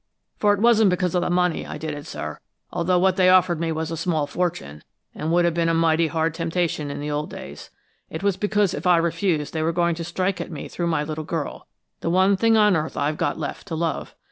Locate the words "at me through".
10.41-10.87